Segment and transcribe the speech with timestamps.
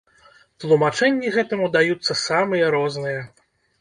[0.61, 3.21] Тлумачэнні гэтаму даюцца самыя розныя.